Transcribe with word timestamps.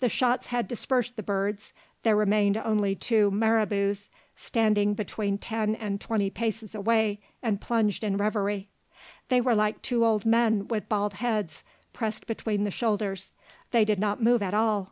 The 0.00 0.08
shots 0.08 0.46
had 0.46 0.66
dispersed 0.66 1.14
the 1.14 1.22
birds; 1.22 1.72
there 2.02 2.16
remained 2.16 2.56
only 2.56 2.96
two 2.96 3.30
marabous, 3.30 4.10
standing 4.34 4.94
between 4.94 5.38
ten 5.38 5.76
and 5.76 6.00
twenty 6.00 6.28
paces 6.28 6.74
away 6.74 7.20
and 7.40 7.60
plunged 7.60 8.02
in 8.02 8.16
reverie. 8.16 8.68
They 9.28 9.40
were 9.40 9.54
like 9.54 9.80
two 9.80 10.04
old 10.04 10.26
men 10.26 10.66
with 10.66 10.88
bald 10.88 11.14
heads 11.14 11.62
pressed 11.92 12.26
between 12.26 12.64
the 12.64 12.72
shoulders. 12.72 13.32
They 13.70 13.84
did 13.84 14.00
not 14.00 14.20
move 14.20 14.42
at 14.42 14.54
all. 14.54 14.90